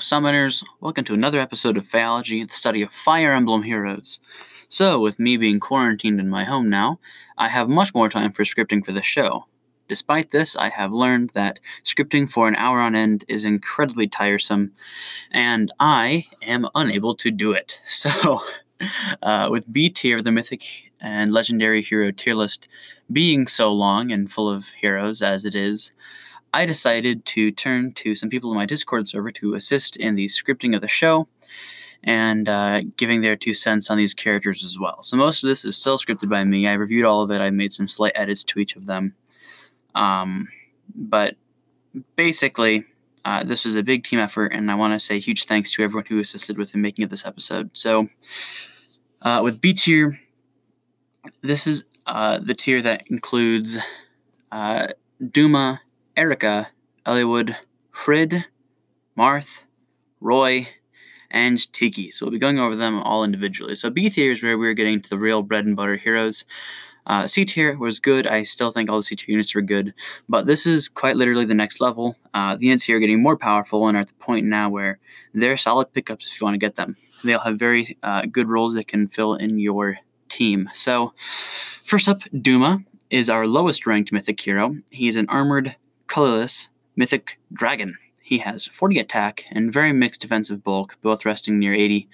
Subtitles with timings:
[0.00, 0.64] Summoners.
[0.80, 4.20] Welcome to another episode of Phaology, the study of Fire Emblem heroes.
[4.68, 7.00] So, with me being quarantined in my home now,
[7.36, 9.46] I have much more time for scripting for the show.
[9.88, 14.72] Despite this, I have learned that scripting for an hour on end is incredibly tiresome,
[15.32, 17.80] and I am unable to do it.
[17.88, 18.42] So,
[19.22, 22.68] uh, with B tier, the mythic and legendary hero tier list
[23.10, 25.90] being so long and full of heroes as it is,
[26.52, 30.26] I decided to turn to some people in my Discord server to assist in the
[30.26, 31.28] scripting of the show
[32.04, 35.02] and uh, giving their two cents on these characters as well.
[35.02, 36.66] So most of this is still scripted by me.
[36.66, 37.40] I reviewed all of it.
[37.40, 39.14] I made some slight edits to each of them.
[39.94, 40.46] Um,
[40.94, 41.36] but
[42.16, 42.84] basically,
[43.24, 45.82] uh, this was a big team effort, and I want to say huge thanks to
[45.82, 47.70] everyone who assisted with the making of this episode.
[47.74, 48.08] So,
[49.22, 50.18] uh, with B tier,
[51.42, 53.76] this is uh, the tier that includes
[54.52, 54.86] uh,
[55.30, 55.80] Duma,
[56.18, 56.66] Eirika,
[57.06, 57.54] Eliwood,
[57.90, 58.44] Hrid,
[59.16, 59.62] Marth,
[60.20, 60.66] Roy,
[61.30, 62.10] and Tiki.
[62.10, 63.76] So we'll be going over them all individually.
[63.76, 66.44] So B tier is where we're getting to the real bread and butter heroes.
[67.06, 68.26] Uh, C tier was good.
[68.26, 69.94] I still think all the C tier units were good,
[70.28, 72.16] but this is quite literally the next level.
[72.34, 74.98] Uh, the units here are getting more powerful and are at the point now where
[75.34, 76.96] they're solid pickups if you want to get them.
[77.22, 79.98] They'll have very uh, good roles that can fill in your
[80.28, 80.68] team.
[80.74, 81.14] So,
[81.82, 84.76] first up, Duma is our lowest ranked mythic hero.
[84.90, 85.76] He is an armored,
[86.08, 87.96] colorless mythic dragon.
[88.20, 92.08] He has 40 attack and very mixed defensive bulk, both resting near 80.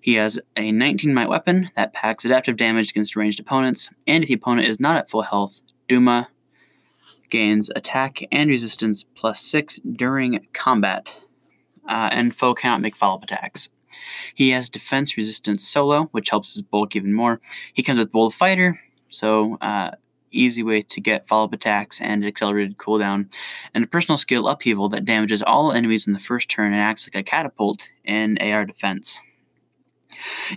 [0.00, 4.28] He has a 19 might weapon that packs adaptive damage against ranged opponents, and if
[4.28, 6.28] the opponent is not at full health, Duma
[7.28, 11.20] gains attack and resistance plus 6 during combat,
[11.86, 13.68] uh, and foe cannot make follow up attacks.
[14.34, 17.40] He has defense resistance solo, which helps his bulk even more.
[17.74, 19.90] He comes with Bold Fighter, so uh,
[20.30, 23.32] easy way to get follow up attacks and accelerated cooldown,
[23.74, 27.06] and a personal skill upheaval that damages all enemies in the first turn and acts
[27.06, 29.18] like a catapult in AR defense.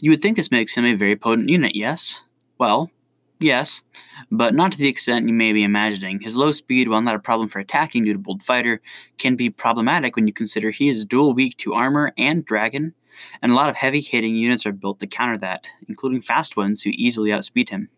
[0.02, 2.22] You would think this makes him a very potent unit, yes?
[2.58, 2.92] Well,
[3.40, 3.84] yes,
[4.32, 6.20] but not to the extent you may be imagining.
[6.20, 8.82] His low speed, while not a problem for attacking due to Bold Fighter,
[9.18, 12.94] can be problematic when you consider he is dual weak to armor and dragon,
[13.42, 16.82] and a lot of heavy hitting units are built to counter that, including fast ones
[16.82, 17.90] who easily outspeed him.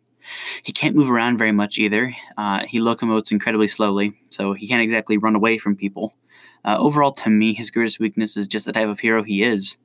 [0.64, 2.16] He can't move around very much either.
[2.38, 6.14] Uh, he locomotes incredibly slowly, so he can't exactly run away from people.
[6.64, 9.78] Uh, overall, to me, his greatest weakness is just the type of hero he is.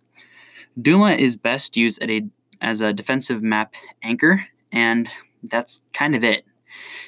[0.80, 2.22] Duma is best used a,
[2.60, 5.08] as a defensive map anchor, and
[5.42, 6.44] that's kind of it.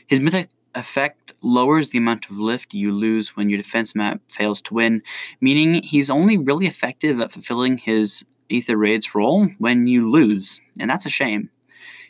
[0.07, 4.61] His mythic effect lowers the amount of lift you lose when your defense map fails
[4.63, 5.03] to win,
[5.41, 10.91] meaning he's only really effective at fulfilling his Aether Raid's role when you lose, and
[10.91, 11.51] that's a shame.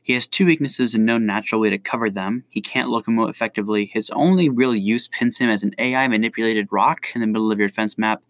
[0.02, 2.44] He has two weaknesses and no natural way to cover them.
[2.48, 3.86] He can't locomote effectively.
[3.86, 7.58] His only real use pins him as an AI manipulated rock in the middle of
[7.58, 8.22] your defense map.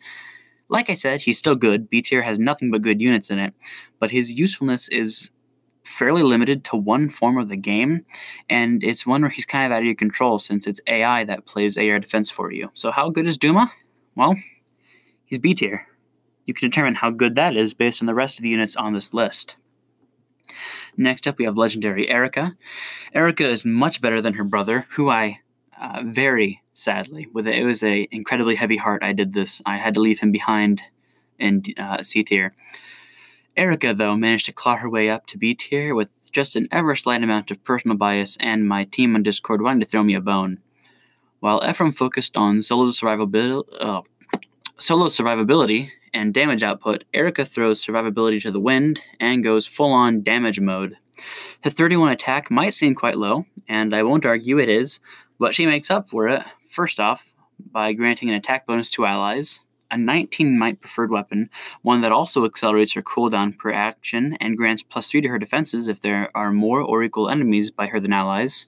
[0.68, 1.88] Like I said, he's still good.
[1.88, 3.54] B tier has nothing but good units in it,
[3.98, 5.30] but his usefulness is
[5.84, 8.04] fairly limited to one form of the game,
[8.48, 11.46] and it's one where he's kind of out of your control since it's AI that
[11.46, 12.70] plays AR defense for you.
[12.74, 13.72] So, how good is Duma?
[14.14, 14.36] Well,
[15.24, 15.86] he's B tier.
[16.46, 18.92] You can determine how good that is based on the rest of the units on
[18.92, 19.56] this list.
[20.96, 22.56] Next up, we have legendary Eirika.
[23.14, 25.40] Eirika is much better than her brother, who I
[25.80, 29.02] uh, very sadly, with it, was a incredibly heavy heart.
[29.02, 29.60] I did this.
[29.66, 30.82] I had to leave him behind
[31.38, 32.54] in uh, C tier.
[33.56, 36.94] Eirika, though, managed to claw her way up to B tier with just an ever
[36.94, 40.20] slight amount of personal bias and my team on Discord wanting to throw me a
[40.20, 40.60] bone.
[41.40, 44.02] While Ephraim focused on solo survivability, uh,
[44.78, 50.22] solo survivability and damage output, Eirika throws survivability to the wind and goes full on
[50.22, 50.96] damage mode.
[51.62, 55.00] Her 31 attack might seem quite low, and I won't argue it is,
[55.38, 59.60] but she makes up for it, first off, by granting an attack bonus to allies,
[59.90, 61.50] a 19 might preferred weapon,
[61.82, 65.86] one that also accelerates her cooldown per action and grants plus 3 to her defenses
[65.86, 68.66] if there are more or equal enemies by her than allies.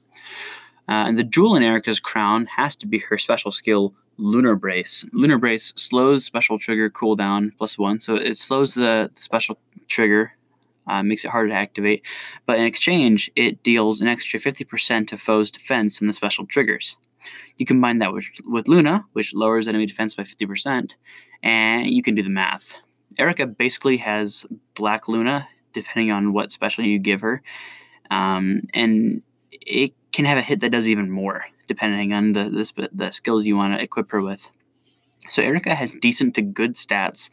[0.86, 5.04] Uh, and the jewel in Eirika's crown has to be her special skill, Lunar Brace.
[5.12, 9.58] Lunar Brace slows special trigger cooldown plus one, so it slows the, the special
[9.88, 10.32] trigger,
[10.86, 12.04] uh, makes it harder to activate.
[12.46, 16.96] But in exchange, it deals an extra 50% of foes' defense from the special triggers.
[17.56, 20.92] You combine that with, with Luna, which lowers enemy defense by 50%,
[21.42, 22.76] and you can do the math.
[23.18, 24.44] Eirika basically has
[24.74, 27.42] Black Luna, depending on what special you give her,
[28.10, 29.22] um, and
[29.52, 33.46] it can have a hit that does even more depending on the, the, the skills
[33.46, 34.50] you want to equip her with.
[35.28, 37.30] So Eirika has decent to good stats,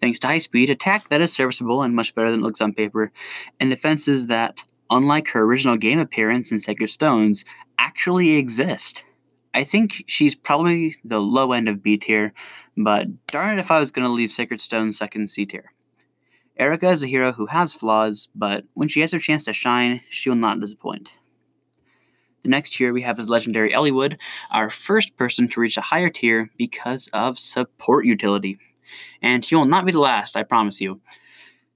[0.00, 2.72] thanks to high speed, attack that is serviceable and much better than it looks on
[2.72, 3.12] paper,
[3.60, 7.44] and defenses that, unlike her original game appearance in Sacred Stones,
[7.78, 9.04] actually exist.
[9.52, 12.32] I think she's probably the low end of B tier,
[12.76, 15.72] but darn it if I was going to leave Sacred Stone second C tier.
[16.58, 20.00] Eirika is a hero who has flaws, but when she has her chance to shine,
[20.08, 21.18] she will not disappoint.
[22.42, 24.16] The next tier we have is Legendary Eliwood,
[24.50, 28.58] our first person to reach a higher tier because of support utility.
[29.20, 31.00] And he will not be the last, I promise you.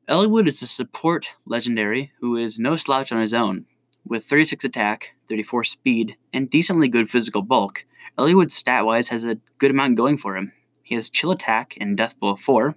[0.09, 3.67] Eliwood is a support legendary who is no slouch on his own.
[4.07, 7.85] With 36 attack, 34 speed, and decently good physical bulk,
[8.19, 10.53] Eliwood stat wise has a good amount going for him.
[10.83, 12.77] He has chill attack and death blow 4,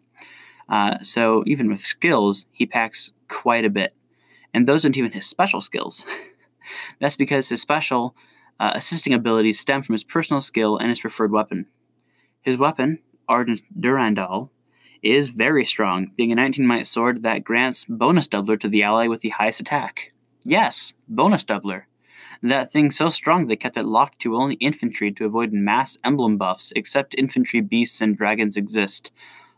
[0.69, 3.93] uh, so even with skills, he packs quite a bit.
[4.53, 6.05] And those aren't even his special skills.
[6.99, 8.15] That's because his special
[8.59, 11.67] uh, assisting abilities stem from his personal skill and his preferred weapon.
[12.41, 14.51] His weapon, Ardent Durandal,
[15.01, 19.07] is very strong, being a 19 might sword that grants bonus doubler to the ally
[19.07, 20.13] with the highest attack.
[20.43, 21.83] Yes, bonus doubler.
[22.41, 26.37] That thing so strong they kept it locked to only infantry to avoid mass emblem
[26.37, 29.11] buffs, except infantry beasts and dragons exist.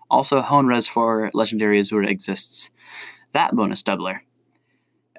[0.10, 2.70] Also, Hone Res for Legendary Azura exists.
[3.34, 4.22] That bonus doubler.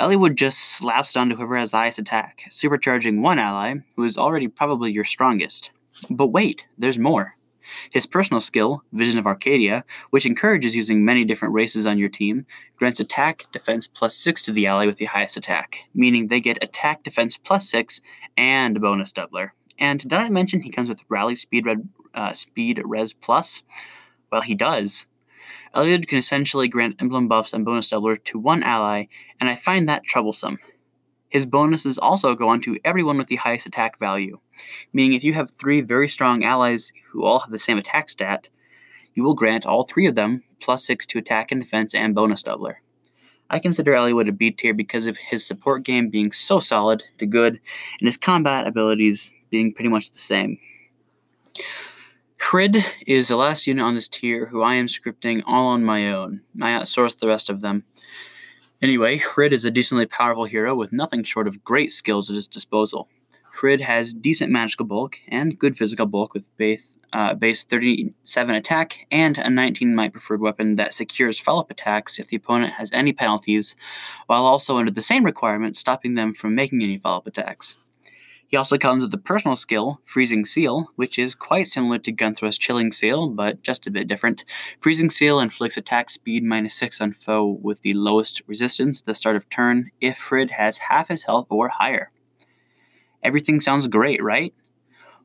[0.00, 4.17] Eliwood just slaps down to whoever has the highest attack, supercharging one ally who is
[4.17, 5.73] already probably your strongest.
[6.09, 7.35] But wait, there's more.
[7.91, 12.47] His personal skill, Vision of Arcadia, which encourages using many different races on your team,
[12.77, 16.62] grants attack defense plus 6 to the ally with the highest attack, meaning they get
[16.62, 18.00] attack defense plus 6
[18.37, 19.50] and a bonus doubler.
[19.79, 23.62] And did I mention he comes with Rally Speed, Red, uh, Speed Res Plus?
[24.31, 25.06] Well, he does.
[25.75, 29.06] Eliwood can essentially grant emblem buffs and bonus doubler to one ally,
[29.41, 30.59] and I find that troublesome.
[31.29, 34.38] His bonuses also go on to everyone with the highest attack value,
[34.93, 38.49] meaning if you have three very strong allies who all have the same attack stat,
[39.15, 42.43] you will grant all three of them plus 6 to attack and defense and bonus
[42.43, 42.76] doubler.
[43.50, 47.26] I consider Eliwood a B tier because of his support game being so solid to
[47.26, 47.61] good
[48.00, 50.59] and his combat abilities being pretty much the same.
[52.50, 56.11] Hrid is the last unit on this tier who I am scripting all on my
[56.11, 56.41] own.
[56.62, 57.85] I outsourced the rest of them.
[58.81, 62.49] Anyway, Hrid is a decently powerful hero with nothing short of great skills at his
[62.49, 63.06] disposal.
[63.56, 69.06] Hrid has decent magical bulk and good physical bulk with base, uh, base 37 attack
[69.11, 72.91] and a 19 might preferred weapon that secures follow up attacks if the opponent has
[72.95, 73.77] any penalties,
[74.27, 77.75] while also under the same requirement stopping them from making any follow up attacks.
[78.49, 82.56] He also comes with the personal skill, Freezing Seal, which is quite similar to Gunnthrá's
[82.56, 84.47] Chilling Seal, but just a bit different.
[84.81, 89.15] Freezing Seal inflicts attack speed minus 6 on foe with the lowest resistance at the
[89.15, 92.11] start of turn if Hrid has half his health or higher.
[93.23, 94.55] Everything sounds great, right?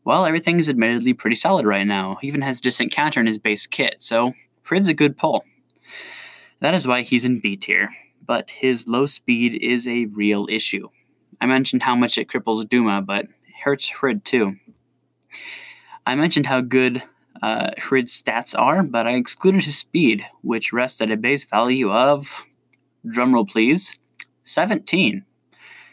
[0.03, 2.17] Well, everything is admittedly pretty solid right now.
[2.19, 4.33] He even has distant counter in his base kit, so
[4.63, 5.45] Hrid's a good pull.
[6.59, 7.87] That is why he's in B tier,
[8.25, 10.89] but his low speed is a real issue.
[11.43, 13.27] I mentioned how much it cripples Duma, but
[13.65, 14.55] hurts Hrid too.
[16.05, 17.03] I mentioned how good
[17.41, 21.91] uh, Hrid's stats are, but I excluded his speed, which rests at a base value
[21.91, 22.45] of,
[23.05, 23.97] drumroll please,
[24.45, 25.25] 17.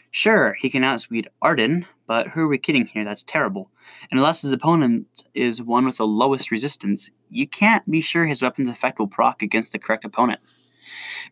[0.09, 3.03] Sure, he can outspeed Arden, but who are we kidding here?
[3.03, 3.71] That's terrible.
[4.09, 8.41] And unless his opponent is one with the lowest resistance, you can't be sure his
[8.41, 10.39] weapon's effect will proc against the correct opponent.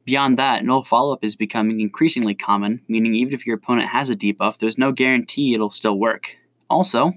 [0.06, 4.10] Beyond that, no follow up is becoming increasingly common, meaning even if your opponent has
[4.10, 6.38] a debuff, there's no guarantee it'll still work.
[6.70, 7.14] Also,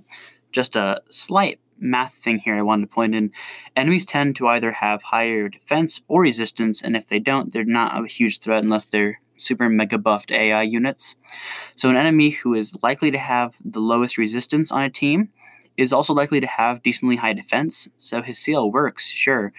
[0.53, 3.33] just a slight math thing here I wanted to point in
[3.75, 8.03] enemies tend to either have higher defense or resistance, and if they don't, they're not
[8.03, 11.17] a huge threat unless they're super mega buffed AI units.
[11.77, 15.31] So, an enemy who is likely to have the lowest resistance on a team
[15.77, 19.53] is also likely to have decently high defense, so his CL works, sure,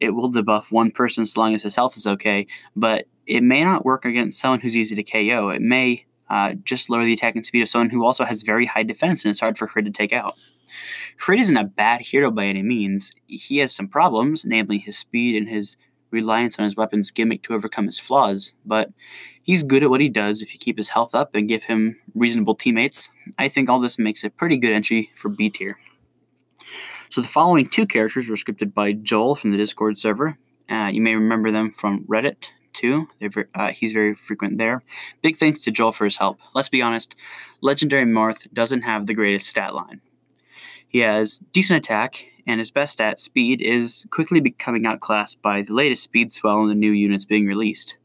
[0.00, 3.64] it will debuff one person as long as his health is okay, but it may
[3.64, 5.50] not work against someone who's easy to KO.
[5.50, 8.82] It may uh, just lower the attacking speed of someone who also has very high
[8.82, 10.34] defense and it's hard for Hrid to take out.
[11.18, 13.12] Hrid isn't a bad hero by any means.
[13.26, 15.76] He has some problems, namely his speed and his
[16.10, 18.90] reliance on his weapon's gimmick to overcome his flaws, but
[19.42, 21.98] he's good at what he does if you keep his health up and give him
[22.14, 23.10] reasonable teammates.
[23.38, 25.78] I think all this makes a pretty good entry for B tier.
[27.10, 30.38] So the following two characters were scripted by Joel from the Discord server.
[30.68, 33.08] Uh, you may remember them from Reddit too.
[33.54, 34.82] Uh, he's very frequent there.
[35.22, 36.38] Big thanks to Joel for his help.
[36.54, 37.16] Let's be honest,
[37.60, 40.00] Legendary Marth doesn't have the greatest stat line.
[40.86, 45.74] He has decent attack, and his best stat, speed, is quickly becoming outclassed by the
[45.74, 47.96] latest speed swell in the new units being released.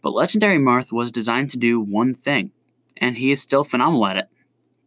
[0.00, 2.50] But Legendary Marth was designed to do one thing,
[2.96, 4.28] and he is still phenomenal at it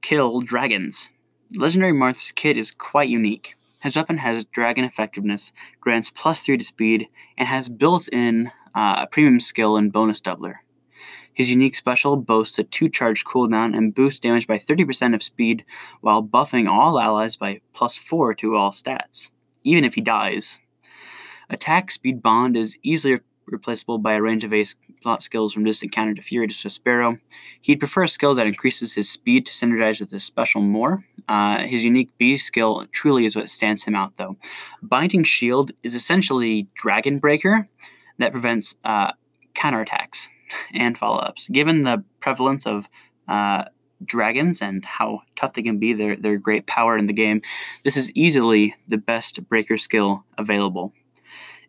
[0.01, 1.09] kill dragons.
[1.53, 3.55] Legendary Marth's kit is quite unique.
[3.81, 8.95] His weapon has dragon effectiveness, grants plus 3 to speed, and has built in uh,
[9.03, 10.55] a premium skill and bonus doubler.
[11.31, 15.65] His unique special boasts a 2 charge cooldown and boosts damage by 30% of speed
[16.01, 19.29] while buffing all allies by plus 4 to all stats,
[19.63, 20.59] even if he dies.
[21.49, 25.91] Attack speed bond is easily replaceable by a range of ace slot skills from distant
[25.91, 27.17] counter to Fury to Sparrow.
[27.61, 31.05] He'd prefer a skill that increases his speed to synergize with his special more.
[31.27, 34.37] Uh, his unique B skill truly is what stands him out, though.
[34.81, 37.67] Binding Shield is essentially Dragon Breaker
[38.17, 39.11] that prevents uh,
[39.53, 40.27] counterattacks
[40.73, 41.47] and follow ups.
[41.49, 42.87] Given the prevalence of
[43.27, 43.65] uh,
[44.03, 47.41] dragons and how tough they can be, their, their great power in the game,
[47.83, 50.93] this is easily the best breaker skill available.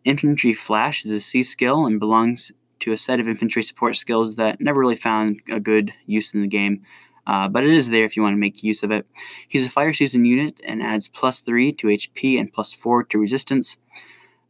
[0.07, 4.37] Infantry Flash is a C skill and belongs to a set of infantry support skills
[4.37, 6.81] that never really found a good use in the game,
[7.25, 9.05] uh, but it is there if you want to make use of it.
[9.49, 13.19] He's a fire season unit and adds plus 3 to HP and plus 4 to
[13.19, 13.77] resistance.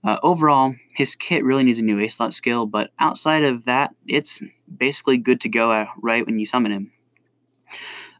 [0.03, 3.95] Uh, overall, his kit really needs a new A slot skill, but outside of that,
[4.05, 4.43] it's
[4.77, 6.91] basically good to go right when you summon him.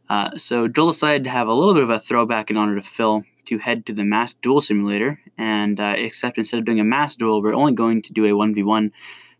[0.08, 2.82] Uh, so Joel decided to have a little bit of a throwback in honor to
[2.82, 6.84] Phil to head to the mass Duel Simulator, and uh, except instead of doing a
[6.84, 8.90] mass duel, we're only going to do a 1v1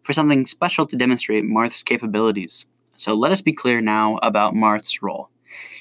[0.02, 2.66] for something special to demonstrate Marth's capabilities.
[2.96, 5.28] So let us be clear now about Marth's role.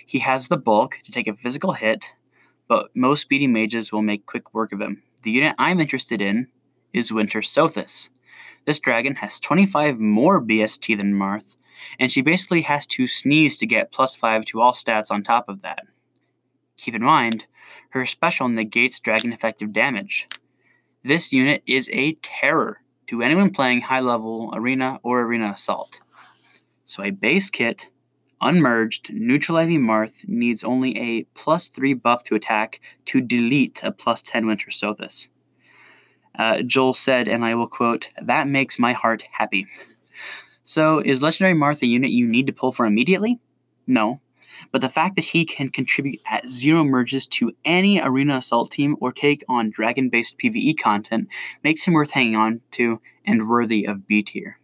[0.06, 2.06] He has the bulk to take a physical hit,
[2.68, 5.04] but most speedy mages will make quick work of him.
[5.24, 6.48] The unit I'm interested in
[6.94, 8.10] is Winter Sothis.
[8.66, 11.56] This dragon has 25 more BST than Marth,
[12.00, 15.48] and she basically has to sneeze to get plus 5 to all stats on top
[15.48, 15.86] of that.
[16.78, 17.46] Keep in mind,
[17.90, 20.28] her special negates dragon effective damage.
[21.04, 26.02] This unit is a terror to anyone playing high level arena or arena assault.
[26.86, 27.88] So a base kit,
[28.42, 34.22] unmerged, neutralizing Marth needs only a plus 3 buff to attack to delete a plus
[34.22, 35.30] 10 Winter Sothis.
[36.38, 39.68] Uh, Joel said, and I will quote, That makes my heart happy.
[40.64, 43.40] So, is Legendary Marth a unit you need to pull for immediately?
[43.88, 44.22] No,
[44.72, 48.96] but the fact that he can contribute at zero merges to any arena assault team
[49.00, 51.28] or take on dragon based PvE content
[51.64, 54.60] makes him worth hanging on to and worthy of B tier.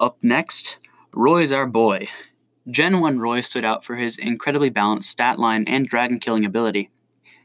[0.00, 0.78] Up next,
[1.12, 2.08] Roy's our boy.
[2.70, 6.90] Gen 1 Roy stood out for his incredibly balanced stat line and dragon killing ability.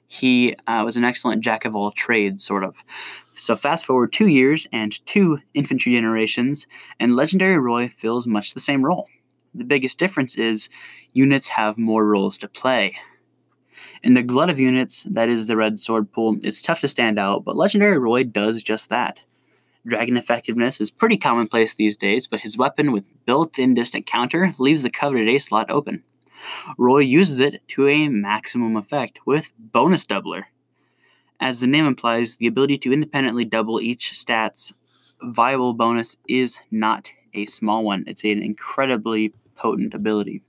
[0.08, 2.84] He uh, was an excellent jack of all trades, sort of.
[3.36, 6.66] So, fast forward two years and two infantry generations,
[7.00, 9.08] and Legendary Roy fills much the same role.
[9.58, 10.70] The biggest difference is
[11.14, 12.96] units have more roles to play.
[14.04, 17.18] In the glut of units, that is the red sword pool, it's tough to stand
[17.18, 19.22] out, but Legendary Roy does just that.
[19.84, 24.54] Dragon effectiveness is pretty commonplace these days, but his weapon with built in distant counter
[24.60, 26.04] leaves the coveted A slot open.
[26.78, 30.44] Roy uses it to a maximum effect with Bonus Doubler.
[31.40, 34.74] As the name implies, the ability to independently double each stat's
[35.24, 38.04] viable bonus is not a small one.
[38.06, 40.44] It's an incredibly potent ability.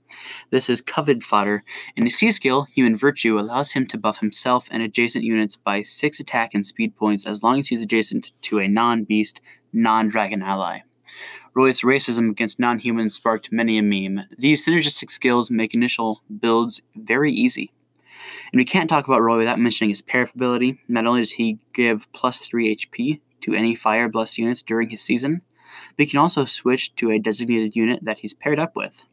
[0.49, 1.63] This is coveted fodder,
[1.97, 5.81] and a C skill, Human Virtue, allows him to buff himself and adjacent units by
[5.81, 9.41] 6 attack and speed points as long as he's adjacent to a non beast,
[9.73, 10.81] non dragon ally.
[11.53, 14.25] Roy's racism against non humans sparked many a meme.
[14.37, 17.73] These synergistic skills make initial builds very easy.
[18.51, 20.79] And we can't talk about Roy without mentioning his parry ability.
[20.87, 25.01] Not only does he give plus 3 HP to any fire blessed units during his
[25.01, 25.41] season,
[25.95, 29.03] but he can also switch to a designated unit that he's paired up with.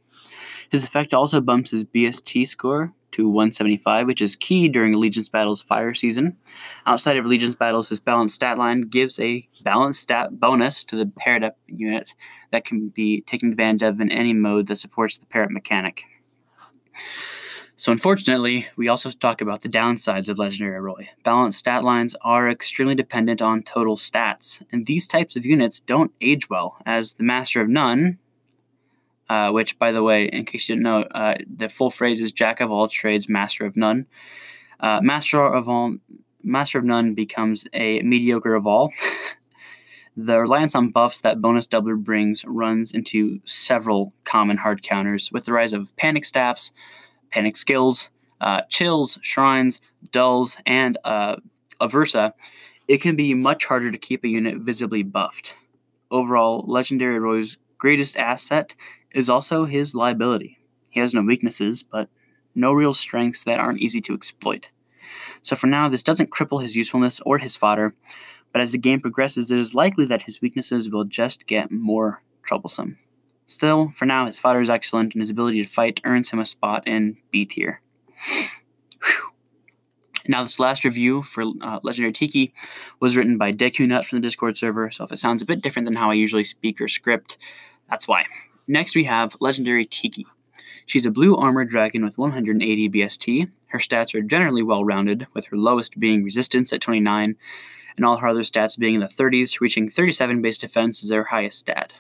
[0.70, 5.62] His effect also bumps his BST score to 175, which is key during Allegiance Battle's
[5.62, 6.36] fire season.
[6.86, 11.06] Outside of Allegiance Battles, his balanced stat line gives a balanced stat bonus to the
[11.06, 12.10] paired up unit
[12.50, 16.04] that can be taken advantage of in any mode that supports the up mechanic.
[17.78, 21.10] So, unfortunately, we also talk about the downsides of Legendary Roy.
[21.22, 26.10] Balanced stat lines are extremely dependent on total stats, and these types of units don't
[26.22, 28.16] age well, as the Master of None,
[29.28, 32.32] uh, which, by the way, in case you didn't know, uh, the full phrase is
[32.32, 34.06] Jack of all trades, Master of none.
[34.80, 35.96] Uh, master of all,
[36.42, 38.90] Master of none becomes a mediocre of all.
[40.16, 45.44] the reliance on buffs that bonus doubler brings runs into several common hard counters, with
[45.44, 46.72] the rise of panic staffs
[47.30, 49.80] panic skills, uh, chills, shrines,
[50.12, 51.36] dulls, and uh,
[51.80, 52.32] aversa,
[52.88, 55.56] it can be much harder to keep a unit visibly buffed.
[56.10, 58.74] Overall, Legendary Roy's greatest asset
[59.12, 60.58] is also his liability.
[60.90, 62.08] He has no weaknesses, but
[62.54, 64.70] no real strengths that aren't easy to exploit.
[65.42, 67.94] So for now, this doesn't cripple his usefulness or his fodder,
[68.52, 72.22] but as the game progresses, it is likely that his weaknesses will just get more
[72.42, 72.98] troublesome.
[73.46, 76.46] Still, for now, his fodder is excellent, and his ability to fight earns him a
[76.46, 77.80] spot in B tier.
[80.28, 82.52] Now, this last review for uh, Legendary Tiki
[82.98, 85.62] was written by Deku Nut from the Discord server, so if it sounds a bit
[85.62, 87.38] different than how I usually speak or script,
[87.88, 88.26] That's why.
[88.66, 90.26] Next, we have legendary Tiki.
[90.84, 93.50] She's a blue armored dragon with 180 BST.
[93.68, 97.36] Her stats are generally well rounded, with her lowest being resistance at 29,
[97.96, 101.24] and all her other stats being in the 30s, reaching 37 base defense as their
[101.24, 101.92] highest stat.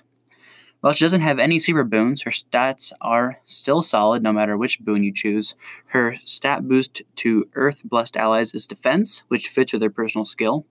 [0.80, 4.80] While she doesn't have any super boons, her stats are still solid no matter which
[4.80, 5.54] boon you choose.
[5.86, 10.66] Her stat boost to Earth Blessed allies is defense, which fits with her personal skill.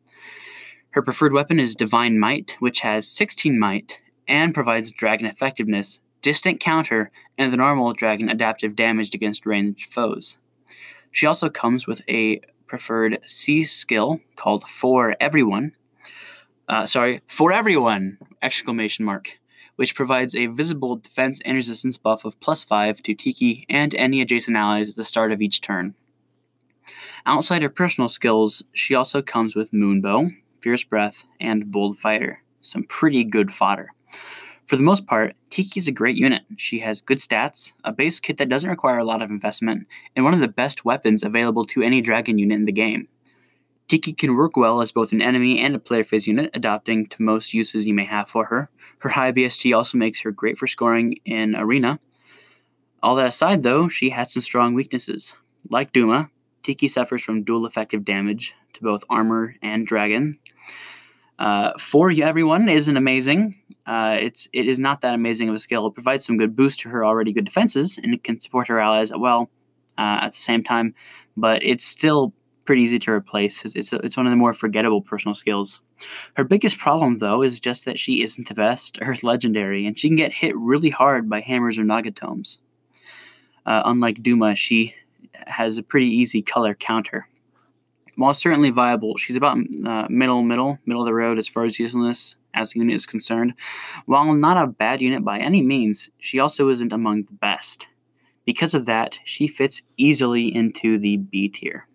[0.92, 6.60] Her preferred weapon is Divine Mist, which has 16 might and provides dragon effectiveness, distant
[6.60, 10.38] counter, and the normal dragon adaptive damage against ranged foes.
[11.12, 15.74] She also comes with a preferred C skill called For Everyone.
[16.68, 18.18] Uh, sorry, For Everyone!
[18.42, 19.38] Exclamation mark
[19.76, 24.22] which provides a visible defense and resistance buff of plus 5 to Tiki and any
[24.22, 25.96] adjacent allies at the start of each turn.
[27.26, 30.30] Outside her personal skills, she also comes with Moonbow,
[30.62, 32.44] Fierce Breath, and Bold Fighter.
[32.62, 33.90] Some pretty good fodder.
[34.68, 36.42] For the most part, Tiki is a great unit.
[36.58, 40.26] She has good stats, a base kit that doesn't require a lot of investment, and
[40.26, 43.08] one of the best weapons available to any dragon unit in the game.
[43.88, 47.22] Tiki can work well as both an enemy and a player phase unit, adapting to
[47.22, 48.72] most uses you may have for her.
[49.00, 52.00] Her high BST also makes her great for scoring in Arena.
[53.04, 55.34] All that aside, though, she has some strong weaknesses.
[55.70, 56.30] Like Duma,
[56.64, 60.40] Tiki suffers from dual effective damage to both armor and dragon.
[61.38, 63.62] Uh, for everyone isn't amazing.
[63.86, 65.86] Uh, it's it is not that amazing of a skill.
[65.86, 68.80] It provides some good boost to her already good defenses, and it can support her
[68.80, 69.50] allies well
[69.98, 70.96] uh, at the same time.
[71.38, 72.34] But it's still
[72.66, 73.64] pretty easy to replace.
[73.64, 75.80] It's, it's, it's one of the more forgettable personal skills.
[76.36, 80.10] Her biggest problem, though, is just that she isn't the best or legendary, and she
[80.10, 82.60] can get hit really hard by hammers or nagatomes.
[83.66, 84.96] Uh, unlike Duma, she
[85.48, 87.28] has a pretty easy color counter.
[88.18, 91.80] While certainly viable, she's about uh, middle, middle, middle of the road as far as
[91.80, 93.54] usefulness as the unit is concerned.
[94.06, 97.88] While not a bad unit by any means, she also isn't among the best.
[98.46, 101.88] Because of that, she fits easily into the B tier.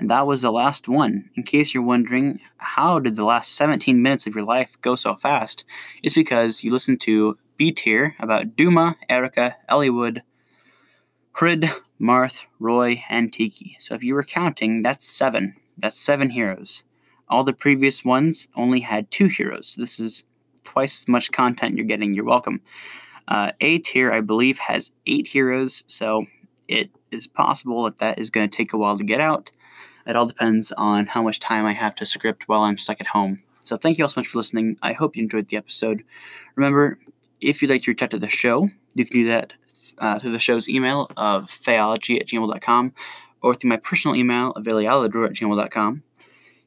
[0.00, 1.28] And that was the last one.
[1.34, 5.14] In case you're wondering, how did the last 17 minutes of your life go so
[5.14, 5.62] fast?
[6.02, 10.22] It's because you listened to B tier about Duma, Eirika, Eliwood,
[11.32, 11.66] Hrid,
[12.00, 13.76] Marth, Roy, and Tiki.
[13.78, 15.56] So if you were counting, that's seven.
[15.76, 16.84] That's seven heroes.
[17.28, 19.74] All the previous ones only had two heroes.
[19.76, 20.24] This is
[20.64, 22.14] twice as much content you're getting.
[22.14, 22.62] You're welcome.
[23.28, 26.24] Uh, a tier, I believe, has eight heroes, so
[26.68, 29.50] it is possible that that is going to take a while to get out.
[30.06, 33.08] It all depends on how much time I have to script while I'm stuck at
[33.08, 33.42] home.
[33.60, 34.76] So thank you all so much for listening.
[34.82, 36.02] I hope you enjoyed the episode.
[36.56, 36.98] Remember,
[37.40, 39.52] if you'd like to reach out to the show, you can do that
[39.98, 42.92] uh, through the show's email of phaology at gmail.com
[43.42, 46.02] or through my personal email of ilialador at gmail.com.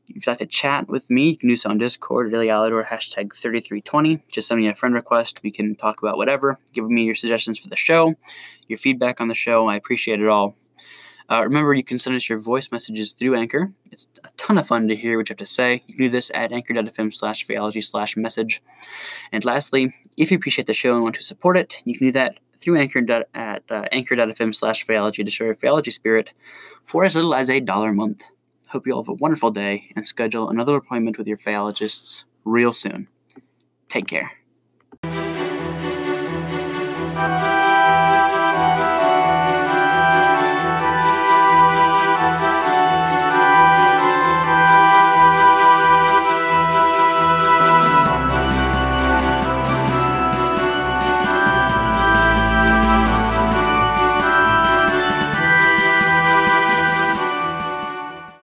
[0.10, 2.86] If you'd like to chat with me, you can do so on Discord at ilialador
[2.86, 4.24] hashtag 3320.
[4.32, 5.42] Just send me a friend request.
[5.44, 6.60] We can talk about whatever.
[6.74, 8.16] Give me your suggestions for the show,
[8.68, 9.68] your feedback on the show.
[9.68, 10.56] I appreciate it all.
[11.30, 13.72] Uh, remember, you can send us your voice messages through Anchor.
[13.92, 15.84] It's a ton of fun to hear what you have to say.
[15.88, 18.62] You can do this at anchor.fm slash phaology slash message.
[19.32, 22.12] And lastly, if you appreciate the show and want to support it, you can do
[22.14, 26.34] that through Anchor at uh, anchor.fm slash phaology to show your phaology spirit
[26.84, 28.24] for as little as a dollar a month.
[28.70, 32.74] Hope you all have a wonderful day and schedule another appointment with your phaologists real
[32.74, 33.08] soon.
[33.90, 34.43] Take care.